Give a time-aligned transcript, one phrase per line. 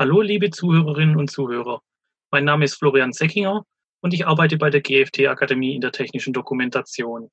[0.00, 1.82] Hallo, liebe Zuhörerinnen und Zuhörer.
[2.30, 3.66] Mein Name ist Florian Seckinger
[4.00, 7.30] und ich arbeite bei der GFT Akademie in der technischen Dokumentation.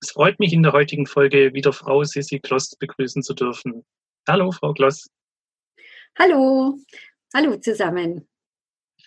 [0.00, 3.84] Es freut mich, in der heutigen Folge wieder Frau Sissi Kloss begrüßen zu dürfen.
[4.26, 5.08] Hallo, Frau Kloss.
[6.18, 6.80] Hallo,
[7.32, 8.26] hallo zusammen.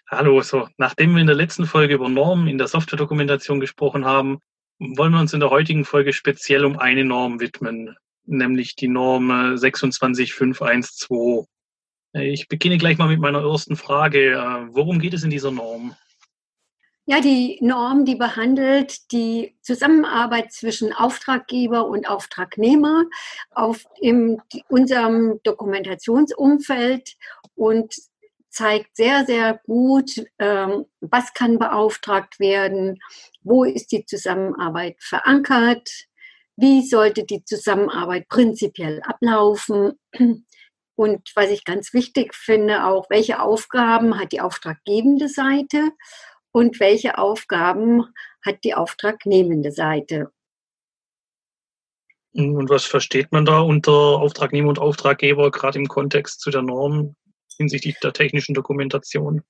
[0.09, 4.39] Hallo, so, nachdem wir in der letzten Folge über Normen in der Softwaredokumentation gesprochen haben,
[4.79, 9.57] wollen wir uns in der heutigen Folge speziell um eine Norm widmen, nämlich die Norm
[9.57, 11.47] 26512.
[12.13, 14.67] Ich beginne gleich mal mit meiner ersten Frage.
[14.71, 15.95] Worum geht es in dieser Norm?
[17.09, 23.05] Ja, die Norm, die behandelt die Zusammenarbeit zwischen Auftraggeber und Auftragnehmer
[23.51, 27.15] auf in unserem Dokumentationsumfeld
[27.55, 27.95] und
[28.49, 32.99] zeigt sehr, sehr gut, ähm, was kann beauftragt werden,
[33.41, 35.89] wo ist die Zusammenarbeit verankert,
[36.57, 39.97] wie sollte die Zusammenarbeit prinzipiell ablaufen
[40.97, 45.91] und was ich ganz wichtig finde, auch welche Aufgaben hat die auftraggebende Seite
[46.51, 48.03] und welche Aufgaben
[48.43, 50.31] hat die auftragnehmende Seite.
[52.33, 57.15] Und was versteht man da unter Auftragnehmer und Auftraggeber, gerade im Kontext zu der Norm
[57.57, 59.43] hinsichtlich der technischen Dokumentation?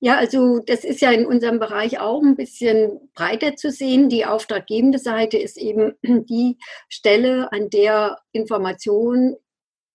[0.00, 4.08] Ja, also das ist ja in unserem Bereich auch ein bisschen breiter zu sehen.
[4.08, 6.56] Die auftraggebende Seite ist eben die
[6.88, 9.36] Stelle, an der Information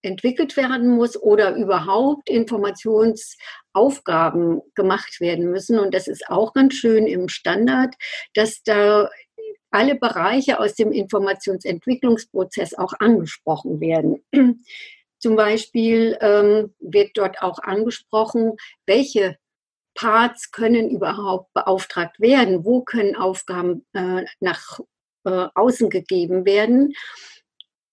[0.03, 5.79] entwickelt werden muss oder überhaupt Informationsaufgaben gemacht werden müssen.
[5.79, 7.95] Und das ist auch ganz schön im Standard,
[8.33, 9.09] dass da
[9.71, 14.23] alle Bereiche aus dem Informationsentwicklungsprozess auch angesprochen werden.
[15.19, 18.53] Zum Beispiel ähm, wird dort auch angesprochen,
[18.85, 19.37] welche
[19.95, 24.79] Parts können überhaupt beauftragt werden, wo können Aufgaben äh, nach
[25.25, 26.93] äh, außen gegeben werden.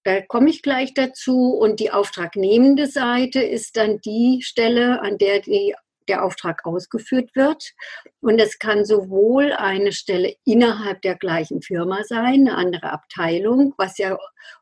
[0.05, 1.53] Da komme ich gleich dazu.
[1.53, 5.75] Und die auftragnehmende Seite ist dann die Stelle, an der die,
[6.09, 7.73] der Auftrag ausgeführt wird.
[8.21, 13.99] Und es kann sowohl eine Stelle innerhalb der gleichen Firma sein, eine andere Abteilung, was
[13.99, 14.19] ja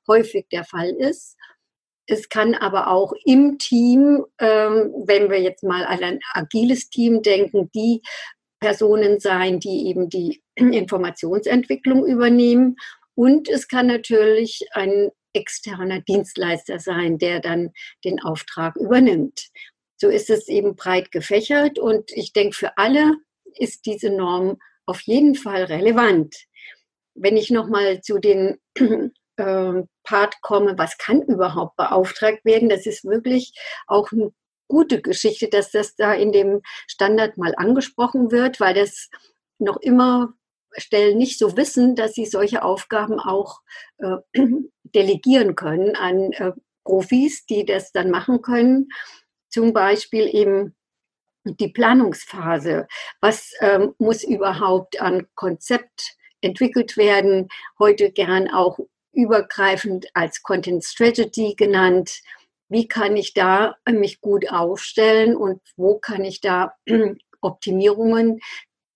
[0.06, 1.37] häufig der Fall ist.
[2.10, 7.22] Es kann aber auch im Team, ähm, wenn wir jetzt mal an ein agiles Team
[7.22, 8.00] denken, die
[8.60, 12.76] Personen sein, die eben die Informationsentwicklung übernehmen.
[13.15, 17.71] Und es kann natürlich ein externer Dienstleister sein, der dann
[18.05, 19.49] den Auftrag übernimmt.
[19.97, 23.16] So ist es eben breit gefächert und ich denke, für alle
[23.56, 26.37] ist diese Norm auf jeden Fall relevant.
[27.15, 28.59] Wenn ich nochmal zu den
[29.37, 33.53] äh, Part komme, was kann überhaupt beauftragt werden, das ist wirklich
[33.87, 34.33] auch eine
[34.69, 39.09] gute Geschichte, dass das da in dem Standard mal angesprochen wird, weil das
[39.59, 40.34] noch immer
[40.81, 43.61] Stellen nicht so wissen, dass sie solche Aufgaben auch
[43.99, 44.16] äh,
[44.94, 46.53] delegieren können an äh,
[46.84, 48.88] Profis, die das dann machen können.
[49.49, 50.75] Zum Beispiel eben
[51.44, 52.87] die Planungsphase.
[53.21, 57.49] Was ähm, muss überhaupt an Konzept entwickelt werden?
[57.78, 58.78] Heute gern auch
[59.12, 62.21] übergreifend als Content Strategy genannt.
[62.69, 66.75] Wie kann ich da mich gut aufstellen und wo kann ich da
[67.41, 68.41] Optimierungen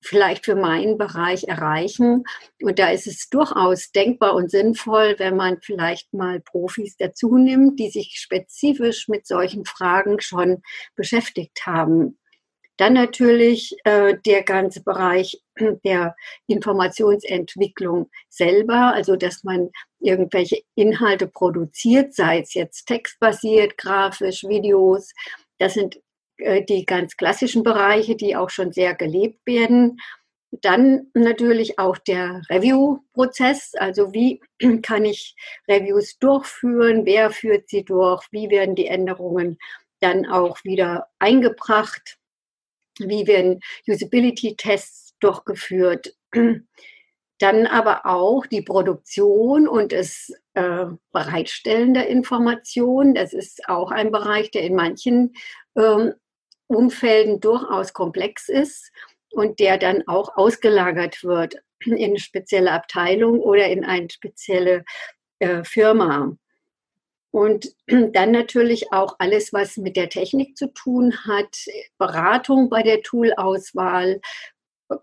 [0.02, 2.24] vielleicht für meinen Bereich erreichen.
[2.60, 7.78] Und da ist es durchaus denkbar und sinnvoll, wenn man vielleicht mal Profis dazu nimmt,
[7.78, 10.62] die sich spezifisch mit solchen Fragen schon
[10.94, 12.18] beschäftigt haben.
[12.78, 15.40] Dann natürlich äh, der ganze Bereich
[15.84, 19.70] der Informationsentwicklung selber, also dass man
[20.00, 25.12] irgendwelche Inhalte produziert, sei es jetzt textbasiert, grafisch, Videos.
[25.58, 26.00] Das sind
[26.38, 29.98] die ganz klassischen Bereiche, die auch schon sehr gelebt werden.
[30.60, 34.40] Dann natürlich auch der Review-Prozess, also wie
[34.82, 35.34] kann ich
[35.66, 39.58] Reviews durchführen, wer führt sie durch, wie werden die Änderungen
[40.00, 42.18] dann auch wieder eingebracht,
[42.98, 46.14] wie werden Usability-Tests durchgeführt.
[47.38, 53.14] Dann aber auch die Produktion und das äh, Bereitstellen der Informationen.
[53.14, 55.34] Das ist auch ein Bereich, der in manchen
[55.76, 56.14] ähm,
[56.66, 58.90] Umfelden durchaus komplex ist
[59.30, 64.84] und der dann auch ausgelagert wird in eine spezielle Abteilung oder in eine spezielle
[65.38, 66.36] äh, Firma.
[67.30, 71.56] Und dann natürlich auch alles, was mit der Technik zu tun hat,
[71.98, 74.20] Beratung bei der Toolauswahl,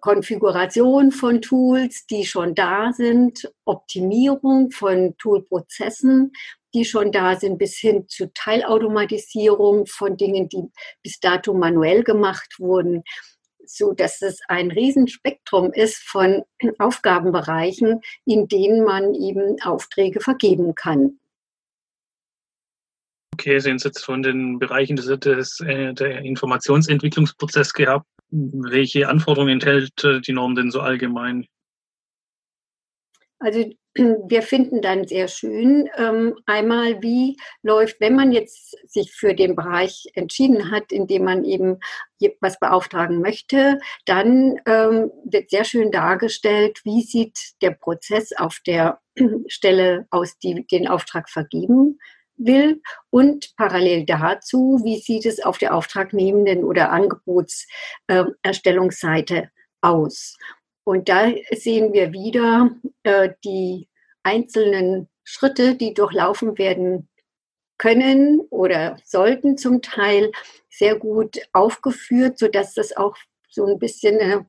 [0.02, 6.32] Konfiguration von Tools, die schon da sind, Optimierung von Toolprozessen
[6.74, 10.64] die schon da sind, bis hin zu Teilautomatisierung von Dingen, die
[11.04, 13.04] bis dato manuell gemacht wurden,
[13.66, 16.44] so dass es ein Riesenspektrum ist von
[16.80, 21.20] Aufgabenbereichen, in denen man eben Aufträge vergeben kann.
[23.34, 28.06] Okay, Sie haben jetzt von den Bereichen des, des äh, der Informationsentwicklungsprozess gehabt.
[28.32, 31.46] Welche Anforderungen enthält äh, die Norm denn so allgemein?
[33.40, 39.34] Also wir finden dann sehr schön ähm, einmal, wie läuft, wenn man jetzt sich für
[39.34, 41.80] den Bereich entschieden hat, in dem man eben
[42.40, 49.00] was beauftragen möchte, dann ähm, wird sehr schön dargestellt, wie sieht der Prozess auf der
[49.48, 51.98] Stelle aus, die den Auftrag vergeben
[52.38, 59.48] will und parallel dazu, wie sieht es auf der Auftragnehmenden oder Angebotserstellungsseite äh,
[59.82, 60.38] aus.
[60.84, 62.72] Und da sehen wir wieder
[63.04, 63.88] äh, die
[64.24, 67.08] einzelnen Schritte, die durchlaufen werden
[67.78, 70.32] können oder sollten zum Teil
[70.70, 73.16] sehr gut aufgeführt, sodass das auch
[73.50, 74.42] so ein bisschen, äh,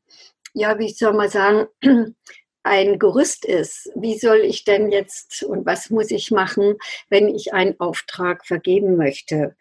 [0.54, 1.66] ja, wie soll man sagen,
[2.62, 3.90] ein Gerüst ist.
[3.94, 6.76] Wie soll ich denn jetzt und was muss ich machen,
[7.08, 9.56] wenn ich einen Auftrag vergeben möchte?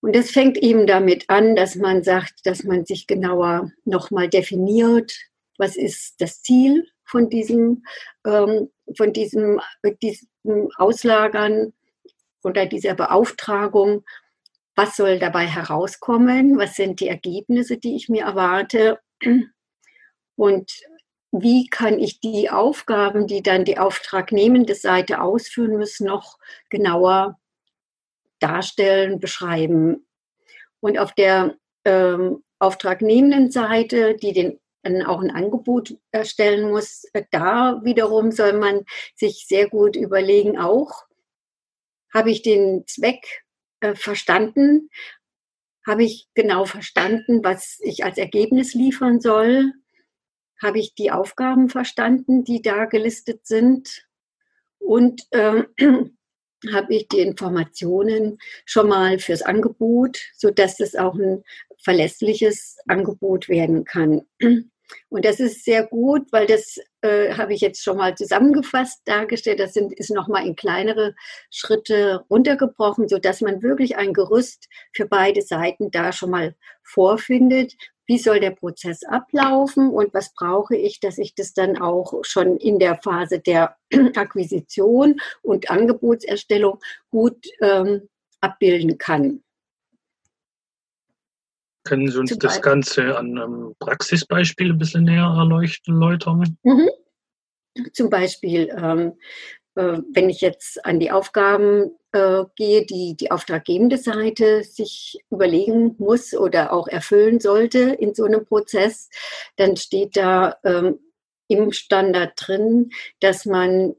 [0.00, 5.14] Und das fängt eben damit an, dass man sagt, dass man sich genauer nochmal definiert,
[5.58, 7.84] was ist das Ziel von diesem,
[8.26, 9.60] ähm, von diesem,
[10.02, 11.72] diesem Auslagern
[12.42, 14.04] oder dieser Beauftragung,
[14.74, 18.98] was soll dabei herauskommen, was sind die Ergebnisse, die ich mir erwarte?
[20.36, 20.72] Und
[21.30, 26.38] wie kann ich die Aufgaben, die dann die auftragnehmende Seite ausführen muss, noch
[26.68, 27.38] genauer
[28.38, 30.06] darstellen, beschreiben.
[30.80, 37.04] Und auf der ähm, auftragnehmenden Seite, die den dann auch ein Angebot erstellen muss.
[37.30, 38.84] Da wiederum soll man
[39.14, 41.04] sich sehr gut überlegen, auch
[42.12, 43.44] habe ich den Zweck
[43.80, 44.90] äh, verstanden?
[45.86, 49.72] Habe ich genau verstanden, was ich als Ergebnis liefern soll?
[50.62, 54.06] Habe ich die Aufgaben verstanden, die da gelistet sind?
[54.78, 55.66] Und ähm,
[56.72, 61.42] habe ich die Informationen schon mal fürs Angebot, sodass es auch ein
[61.82, 64.22] verlässliches Angebot werden kann.
[65.08, 69.60] Und das ist sehr gut, weil das äh, habe ich jetzt schon mal zusammengefasst dargestellt.
[69.60, 71.14] Das sind, ist nochmal in kleinere
[71.50, 77.74] Schritte runtergebrochen, sodass man wirklich ein Gerüst für beide Seiten da schon mal vorfindet.
[78.06, 82.56] Wie soll der Prozess ablaufen und was brauche ich, dass ich das dann auch schon
[82.56, 83.76] in der Phase der
[84.16, 86.78] Akquisition und Angebotserstellung
[87.10, 88.08] gut ähm,
[88.40, 89.41] abbilden kann.
[91.84, 95.34] Können Sie uns das Ganze an einem Praxisbeispiel ein bisschen näher
[95.86, 96.56] erläutern?
[96.62, 96.88] Mhm.
[97.92, 99.14] Zum Beispiel, ähm,
[99.74, 105.96] äh, wenn ich jetzt an die Aufgaben äh, gehe, die die auftraggebende Seite sich überlegen
[105.98, 109.08] muss oder auch erfüllen sollte in so einem Prozess,
[109.56, 110.98] dann steht da ähm,
[111.48, 112.90] im Standard drin,
[113.20, 113.94] dass man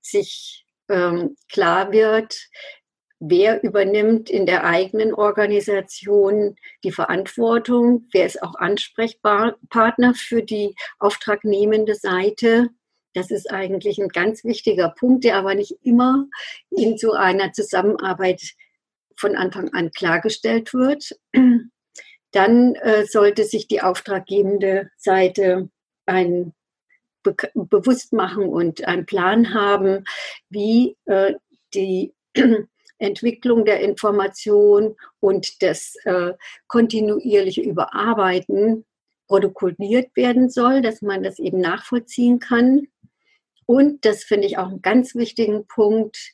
[0.00, 2.48] sich ähm, klar wird,
[3.20, 11.94] wer übernimmt in der eigenen Organisation die Verantwortung, wer ist auch Ansprechpartner für die auftragnehmende
[11.94, 12.68] Seite.
[13.14, 16.26] Das ist eigentlich ein ganz wichtiger Punkt, der aber nicht immer
[16.70, 18.42] in so einer Zusammenarbeit
[19.16, 21.16] von Anfang an klargestellt wird.
[22.32, 25.70] Dann äh, sollte sich die auftraggebende Seite
[26.06, 26.52] ein
[27.22, 30.04] be bewusst machen und einen Plan haben,
[30.50, 31.34] wie äh,
[31.72, 32.12] die
[32.98, 36.32] Entwicklung der Information und das äh,
[36.68, 38.84] kontinuierliche Überarbeiten
[39.26, 42.88] protokolliert werden soll, dass man das eben nachvollziehen kann.
[43.66, 46.32] Und das finde ich auch einen ganz wichtigen Punkt.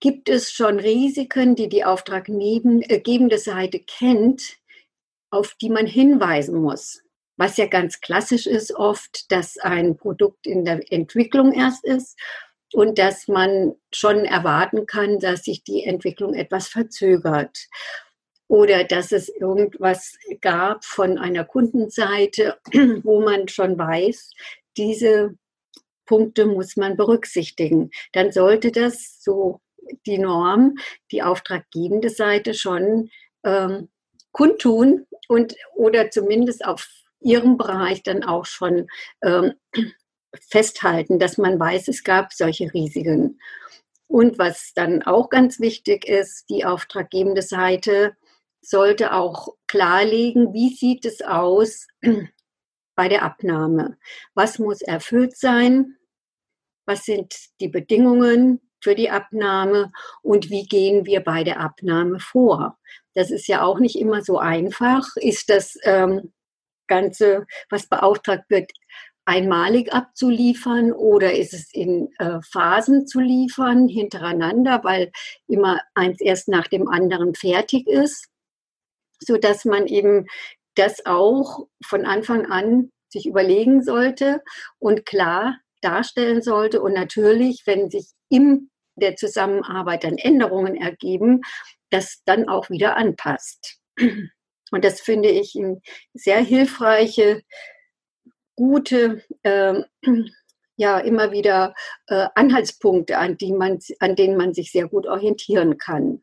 [0.00, 4.56] Gibt es schon Risiken, die die auftraggebende äh, Seite kennt,
[5.30, 7.02] auf die man hinweisen muss?
[7.36, 12.18] Was ja ganz klassisch ist oft, dass ein Produkt in der Entwicklung erst ist
[12.72, 17.66] und dass man schon erwarten kann, dass sich die Entwicklung etwas verzögert
[18.48, 22.58] oder dass es irgendwas gab von einer Kundenseite,
[23.04, 24.32] wo man schon weiß,
[24.76, 25.36] diese
[26.06, 27.90] Punkte muss man berücksichtigen.
[28.12, 29.60] Dann sollte das so
[30.06, 30.74] die Norm,
[31.12, 33.10] die auftraggebende Seite schon
[33.44, 33.88] ähm,
[34.32, 36.88] kundtun und oder zumindest auf
[37.20, 38.88] ihrem Bereich dann auch schon
[39.22, 39.52] ähm,
[40.50, 43.40] festhalten, dass man weiß, es gab solche Risiken.
[44.06, 48.16] Und was dann auch ganz wichtig ist, die auftraggebende Seite
[48.60, 51.86] sollte auch klarlegen, wie sieht es aus
[52.96, 53.98] bei der Abnahme?
[54.34, 55.96] Was muss erfüllt sein?
[56.86, 62.78] Was sind die Bedingungen für die Abnahme und wie gehen wir bei der Abnahme vor?
[63.14, 65.06] Das ist ja auch nicht immer so einfach.
[65.16, 66.32] Ist das ähm,
[66.88, 68.72] Ganze, was beauftragt wird,
[69.30, 75.12] einmalig abzuliefern oder ist es in äh, Phasen zu liefern, hintereinander, weil
[75.46, 78.26] immer eins erst nach dem anderen fertig ist,
[79.20, 80.26] so dass man eben
[80.74, 84.42] das auch von Anfang an sich überlegen sollte
[84.80, 91.42] und klar darstellen sollte und natürlich, wenn sich in der Zusammenarbeit dann Änderungen ergeben,
[91.90, 93.78] das dann auch wieder anpasst.
[94.72, 95.80] Und das finde ich eine
[96.14, 97.42] sehr hilfreiche,
[98.60, 99.82] gute, äh,
[100.76, 101.74] ja, immer wieder
[102.08, 106.22] äh, Anhaltspunkte, an, die man, an denen man sich sehr gut orientieren kann.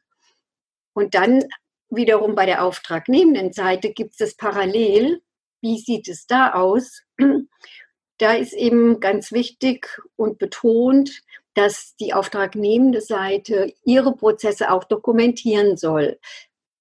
[0.93, 1.43] Und dann
[1.89, 5.21] wiederum bei der auftragnehmenden Seite gibt es parallel.
[5.61, 7.01] Wie sieht es da aus?
[8.19, 11.21] Da ist eben ganz wichtig und betont,
[11.53, 16.17] dass die auftragnehmende Seite ihre Prozesse auch dokumentieren soll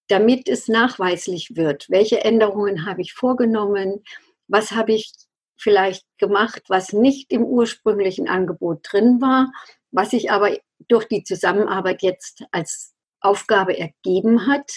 [0.08, 4.04] damit es nachweislich wird, welche Änderungen habe ich vorgenommen,
[4.48, 5.12] was habe ich
[5.56, 9.52] vielleicht gemacht, was nicht im ursprünglichen Angebot drin war,
[9.90, 10.56] was sich aber
[10.88, 14.70] durch die Zusammenarbeit jetzt als Aufgabe ergeben hat,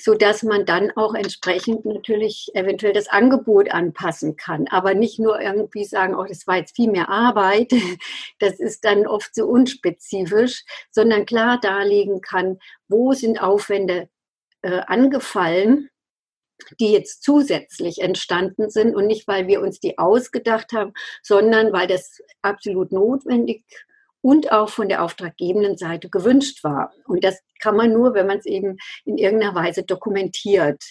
[0.00, 5.40] so dass man dann auch entsprechend natürlich eventuell das Angebot anpassen kann, aber nicht nur
[5.40, 7.72] irgendwie sagen, oh, das war jetzt viel mehr Arbeit,
[8.38, 14.08] das ist dann oft so unspezifisch, sondern klar darlegen kann, wo sind Aufwände
[14.62, 15.90] äh, angefallen,
[16.78, 21.86] die jetzt zusätzlich entstanden sind und nicht, weil wir uns die ausgedacht haben, sondern weil
[21.86, 23.64] das absolut notwendig
[24.22, 26.92] und auch von der auftraggebenden Seite gewünscht war.
[27.06, 30.82] Und das kann man nur, wenn man es eben in irgendeiner Weise dokumentiert.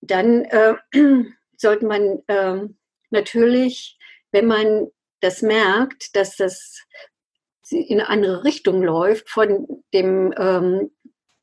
[0.00, 0.74] Dann äh,
[1.56, 2.68] sollte man äh,
[3.10, 3.98] natürlich,
[4.32, 4.88] wenn man
[5.20, 6.82] das merkt, dass das
[7.70, 10.90] in eine andere Richtung läuft von dem ähm,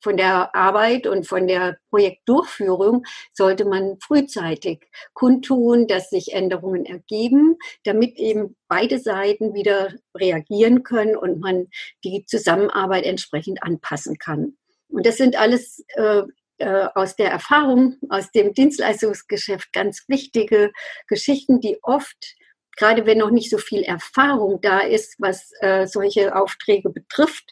[0.07, 7.57] von der Arbeit und von der Projektdurchführung sollte man frühzeitig kundtun, dass sich Änderungen ergeben,
[7.83, 11.67] damit eben beide Seiten wieder reagieren können und man
[12.05, 14.55] die Zusammenarbeit entsprechend anpassen kann.
[14.87, 16.21] Und das sind alles äh,
[16.59, 20.71] äh, aus der Erfahrung, aus dem Dienstleistungsgeschäft ganz wichtige
[21.09, 22.37] Geschichten, die oft
[22.77, 27.51] gerade wenn noch nicht so viel Erfahrung da ist, was äh, solche Aufträge betrifft,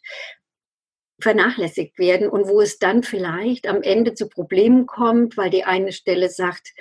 [1.19, 5.91] vernachlässigt werden und wo es dann vielleicht am Ende zu Problemen kommt, weil die eine
[5.91, 6.73] Stelle sagt,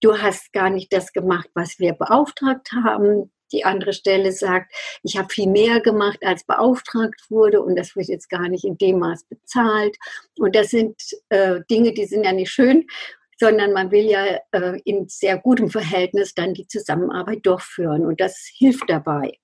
[0.00, 3.32] du hast gar nicht das gemacht, was wir beauftragt haben.
[3.52, 4.72] Die andere Stelle sagt,
[5.02, 8.78] ich habe viel mehr gemacht, als beauftragt wurde und das wird jetzt gar nicht in
[8.78, 9.96] dem Maß bezahlt.
[10.38, 10.96] Und das sind
[11.28, 12.86] äh, Dinge, die sind ja nicht schön,
[13.38, 18.48] sondern man will ja äh, in sehr gutem Verhältnis dann die Zusammenarbeit durchführen und das
[18.56, 19.41] hilft dabei.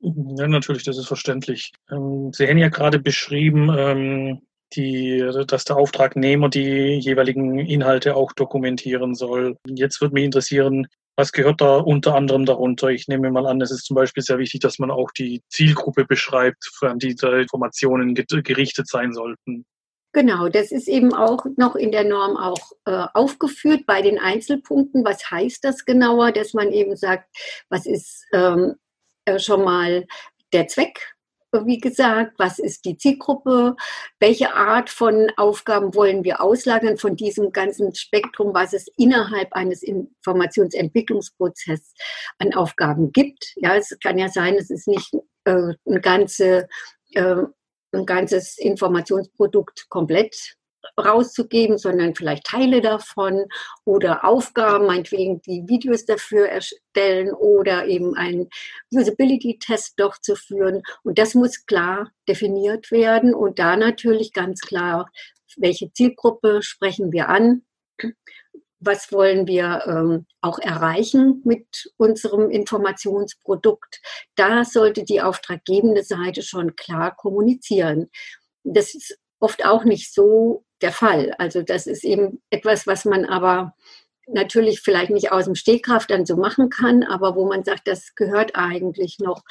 [0.00, 1.72] Ja, natürlich, das ist verständlich.
[1.90, 4.40] Ähm, Sie haben ja gerade beschrieben, ähm,
[4.74, 9.56] die, dass der Auftragnehmer die jeweiligen Inhalte auch dokumentieren soll.
[9.66, 12.88] Jetzt würde mich interessieren, was gehört da unter anderem darunter?
[12.88, 16.06] Ich nehme mal an, es ist zum Beispiel sehr wichtig, dass man auch die Zielgruppe
[16.06, 19.66] beschreibt, an die da Informationen gerichtet sein sollten.
[20.12, 25.04] Genau, das ist eben auch noch in der Norm auch äh, aufgeführt bei den Einzelpunkten.
[25.04, 27.28] Was heißt das genauer, dass man eben sagt,
[27.68, 28.74] was ist ähm, äh,
[29.38, 30.06] schon mal
[30.52, 31.00] der Zweck
[31.52, 33.76] wie gesagt, was ist die Zielgruppe,
[34.18, 39.82] welche Art von Aufgaben wollen wir auslagern von diesem ganzen Spektrum, was es innerhalb eines
[39.82, 41.92] Informationsentwicklungsprozesses
[42.38, 43.52] an Aufgaben gibt.
[43.56, 45.12] Ja, es kann ja sein, es ist nicht
[45.44, 46.68] äh, eine ganze,
[47.12, 47.42] äh,
[47.92, 50.54] ein ganzes Informationsprodukt komplett
[51.00, 53.46] rauszugeben, sondern vielleicht Teile davon
[53.84, 58.48] oder Aufgaben, meinetwegen die Videos dafür erstellen oder eben einen
[58.92, 60.82] Usability-Test durchzuführen.
[61.02, 65.10] Und das muss klar definiert werden und da natürlich ganz klar,
[65.56, 67.62] welche Zielgruppe sprechen wir an,
[68.80, 74.00] was wollen wir ähm, auch erreichen mit unserem Informationsprodukt.
[74.36, 78.08] Da sollte die auftraggebende Seite schon klar kommunizieren.
[78.64, 81.34] Das ist oft auch nicht so der Fall.
[81.38, 83.74] Also das ist eben etwas, was man aber
[84.26, 88.14] natürlich vielleicht nicht aus dem Stehkraft dann so machen kann, aber wo man sagt, das
[88.14, 89.42] gehört eigentlich noch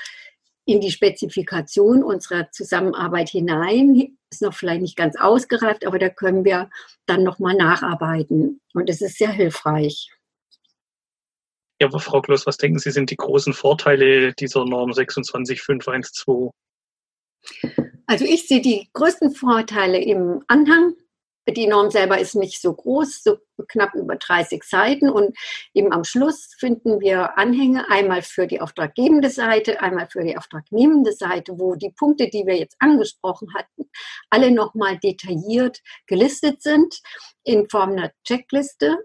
[0.65, 4.17] in die Spezifikation unserer Zusammenarbeit hinein.
[4.31, 6.69] Ist noch vielleicht nicht ganz ausgereift, aber da können wir
[7.07, 8.61] dann nochmal nacharbeiten.
[8.73, 10.11] Und es ist sehr hilfreich.
[11.81, 16.51] Ja, aber Frau Kloss, was denken Sie, sind die großen Vorteile dieser Norm 26512?
[18.05, 20.93] Also ich sehe die größten Vorteile im Anhang.
[21.51, 23.37] Die Norm selber ist nicht so groß, so
[23.67, 25.09] knapp über 30 Seiten.
[25.09, 25.37] Und
[25.73, 31.13] eben am Schluss finden wir Anhänge, einmal für die auftraggebende Seite, einmal für die auftragnehmende
[31.13, 33.89] Seite, wo die Punkte, die wir jetzt angesprochen hatten,
[34.29, 37.01] alle nochmal detailliert gelistet sind
[37.43, 38.97] in Form einer Checkliste.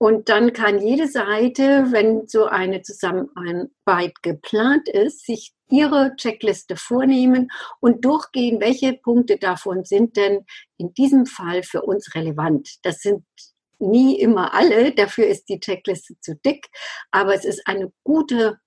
[0.00, 7.50] Und dann kann jede Seite, wenn so eine Zusammenarbeit geplant ist, sich ihre Checkliste vornehmen
[7.80, 12.76] und durchgehen, welche Punkte davon sind denn in diesem Fall für uns relevant.
[12.82, 13.24] Das sind
[13.80, 16.68] nie immer alle, dafür ist die Checkliste zu dick,
[17.10, 18.58] aber es ist eine gute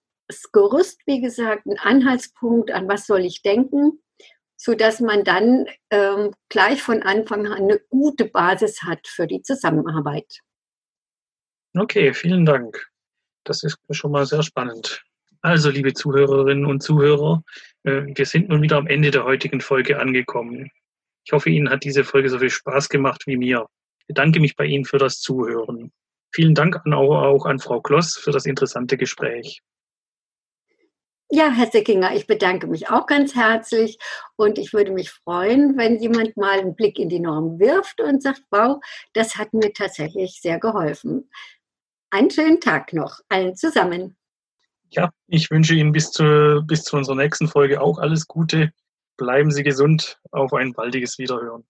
[0.54, 4.02] Gerüst, wie gesagt, ein Anhaltspunkt, an was soll ich denken,
[4.56, 9.42] so dass man dann ähm, gleich von Anfang an eine gute Basis hat für die
[9.42, 10.42] Zusammenarbeit.
[11.74, 12.90] Okay, vielen Dank.
[13.44, 15.04] Das ist schon mal sehr spannend.
[15.42, 17.44] Also, liebe Zuhörerinnen und Zuhörer,
[17.84, 20.70] äh, wir sind nun wieder am Ende der heutigen Folge angekommen.
[21.24, 23.66] Ich hoffe, Ihnen hat diese Folge so viel Spaß gemacht wie mir.
[24.00, 25.92] Ich bedanke mich bei Ihnen für das Zuhören.
[26.34, 29.62] Vielen Dank auch an Frau Kloss für das interessante Gespräch.
[31.34, 33.98] Ja, Herr Seckinger, ich bedanke mich auch ganz herzlich
[34.36, 38.22] und ich würde mich freuen, wenn jemand mal einen Blick in die Norm wirft und
[38.22, 41.30] sagt, wow, das hat mir tatsächlich sehr geholfen.
[42.12, 44.18] Einen schönen Tag noch allen zusammen.
[44.90, 48.74] Ja, ich wünsche Ihnen bis, zu, bis zu unserer nächsten Folge auch alles Gute.
[49.16, 50.20] Bleiben Sie gesund.
[50.32, 51.64] Auf ein baldiges Wiederhören.